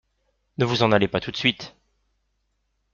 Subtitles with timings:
[0.57, 1.75] Ne vous en allez pas tout de suite.